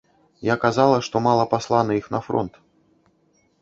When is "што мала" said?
1.09-1.47